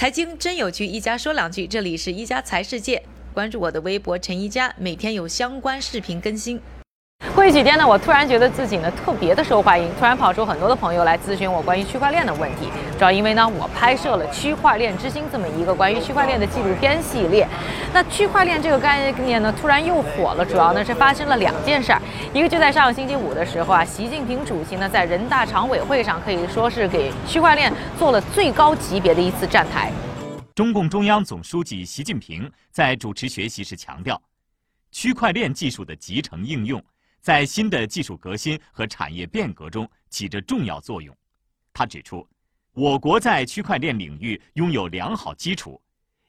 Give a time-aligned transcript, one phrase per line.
[0.00, 1.66] 财经真有趣，一家说两句。
[1.66, 3.02] 这里是一家财世界，
[3.34, 6.58] 关注我的微博陈一家，每天有相关视频更新。
[7.34, 12.70] 过去几天呢，我突然觉得自己呢特别的受欢迎，突然跑出很多的朋友来咨询我关于区块链的问题。
[12.98, 17.46] 主要因为呢，我拍摄了《区块链之星》这么一个关于区块链的纪录片系列。
[17.92, 20.44] 那区块链这个概念呢，突然又火了。
[20.44, 22.00] 主要呢是发生了两件事儿，
[22.32, 29.92] 一个就在上个星期五的时候啊，习近平主席呢在人大常委会上可以说是给区块链做了最高级别的一次站台。
[30.54, 34.20] 中共中央总书记习近平在主持学习时强调，
[34.90, 36.82] 区块链技术的集成应用。
[37.20, 41.16] 在新的技术革新和产业变革中起着重要作用。
[41.72, 42.28] 他指出，
[42.72, 45.80] 我国在区块链领域拥有良好基础，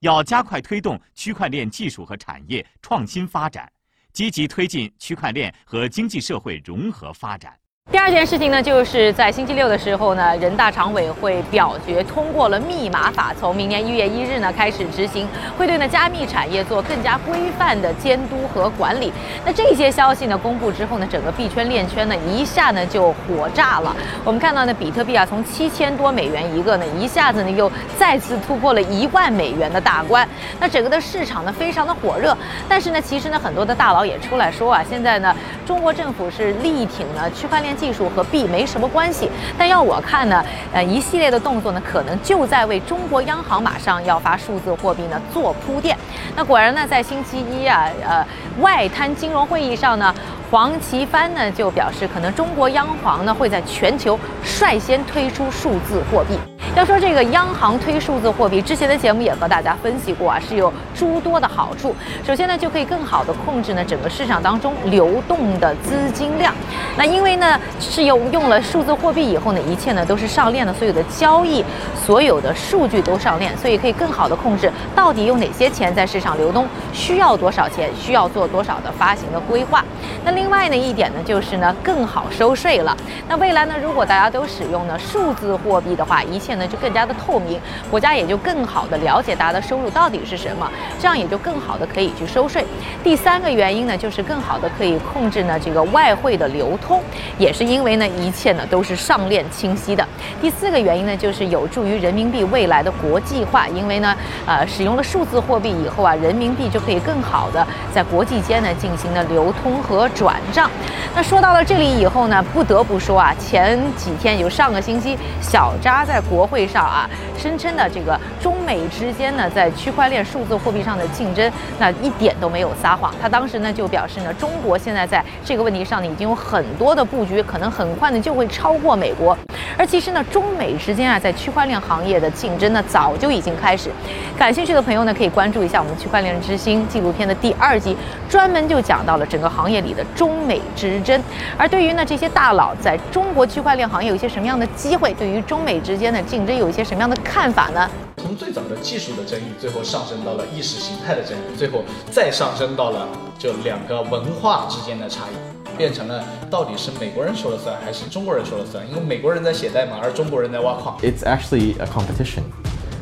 [0.00, 3.70] 要加快推动区块链技术和产业创新发展，
[4.12, 7.58] 积极推进区块链和经济社会融合发展。
[7.90, 19.10] 第二件事情呢，就是在星期六的时候呢，人大常委会表决通过了密码法，从明年一月一日呢开始执行，会对呢加密产业做更加规范的监督和管理。
[19.42, 23.96] 那这些消息呢公布之后呢，整个币圈链圈呢一下呢就火炸了。
[24.22, 30.28] 我们看到呢，比特币啊从七千多美元一个呢，一下子呢又再次突破了一万美元的大关。
[30.60, 32.36] 那整个的市场呢非常的火热。
[32.68, 37.77] 但是呢，其实呢很多的大佬也出来说啊，现在呢中国政府是力挺呢区块链。
[37.78, 45.96] 技术和币没什么关系，但要我看呢，呃，一系列的动作呢，可能就在为中国央行马上要发数字货币呢做铺垫。
[46.36, 48.26] 那果然呢，在星期一啊，呃，
[48.60, 50.14] 外滩金融会议上呢，
[50.50, 56.47] 黄奇帆呢就表示，可能中国央行呢会在全球率先推出数字货币。
[56.76, 61.94] 要说这个央行推数字货币，之前的节目也和大家分析过啊，是有诸多的好处。
[62.24, 66.54] 首先呢，就可以更好的控制呢整个市场当中流动的资金量。
[66.96, 71.64] 那因为呢是用用了数字货币以后呢，一切呢都是上链的，所有的交易、
[72.06, 79.84] 所有的数据都上链，所以可以更好的控制到底有哪些钱在市场流动，需要多少钱，需要做多少的发行的规划。
[80.28, 82.94] 那另外呢一点呢就是呢更好收税了。
[83.26, 86.66] 那未来呢如果大家都使用呢数字货币的话，一切呢。
[86.68, 87.58] 就更加的透明，
[87.90, 92.62] 国家也就更好的了解大家的收入到底是什么，这样也就更好的可以去收税。
[93.02, 97.02] 第三个原因呢，就是更好的可以控制呢这个外汇的流通，
[97.38, 100.06] 也是因为呢一切呢都是上链清晰的。
[100.42, 110.70] 第四个原因呢，就是有助于人民币未来的国际化，因为呢呃使用了数字货币以后啊，人民币就可以更好的在国际间呢进行的流通和转账。
[111.14, 116.58] 那说到了这里以后呢，不得不说啊，前几天有上个星期小扎在国会。
[116.68, 123.14] 上啊，声称的这个中美之间呢，在区块链数字货币上的竞争，那一点都没有撒谎。
[123.22, 129.36] 他当时呢就表示呢，中国现在在这个问题上呢，已经有很多的布局，可能很快呢就会超过美国。
[129.76, 133.88] 而其实呢，中美之间啊，在区块链行业的竞争呢，早就已经开始。
[134.36, 137.96] 感兴趣的朋友呢，可以关注一下我们《区块链之星》纪录片的第二集，
[138.28, 141.22] 专门就讲到了整个行业里的中美之争。
[141.56, 147.89] 而对于呢这些大佬在中国区块链行业有一些什么样的机会，对于中美之间的竞争有一些什么样的看法呢？
[148.17, 155.53] 从最早的技术的争议，最后上升到了意识形态的争议，最后再上升到了就两个文化之间的差异。
[155.75, 158.87] 变成了到底是美国人说了算还是中国人说了算？
[158.87, 160.95] 因为美国人在写代码，而中国人在挖矿。
[161.01, 162.43] It's actually a competition.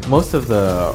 [0.07, 0.94] Most of the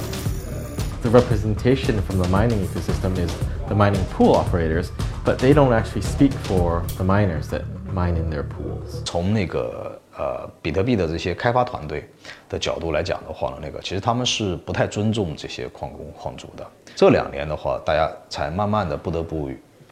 [1.02, 3.30] the representation from the mining ecosystem is
[3.68, 4.86] the mining pool operators,
[5.22, 7.62] but they don't actually speak for the miners that
[7.94, 9.04] mine in their pools.
[9.04, 12.07] 从那个 呃比特币的这些开发团队
[12.49, 16.65] 的角度来讲的话呢，那个其实他们是不太尊重这些矿工矿主的。
[16.95, 19.49] 这两年的话，大家才慢慢的不得不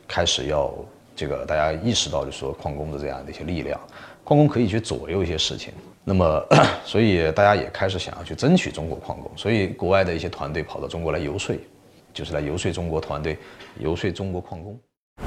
[0.08, 0.74] 开始要。
[1.16, 3.78] 这个大家意识到，就说矿工的这样的一些力量，
[4.24, 5.74] 矿工可以去左右一些事情。
[6.06, 6.42] 那么，
[6.86, 9.30] 所以大家也开始想要去争取中国矿工。
[9.36, 11.54] 所以，国外的一些团队跑到中国来游说，
[12.14, 13.38] 就是来游说中国团队，
[13.80, 14.80] 游说中国矿工。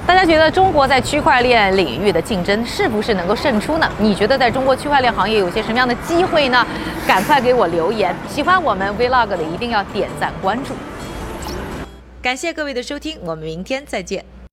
[0.07, 3.91] 大家觉得中国在区块链领域的竞争是不是能够胜出呢？
[3.99, 6.67] 你觉得在中国区块链行业有些什么样的机会呢？
[7.07, 8.15] 赶快给我留言！
[8.29, 10.75] 喜欢我们 Vlog 的一定要点赞关注。
[12.21, 14.25] 感谢各位的收听，我们明天再见。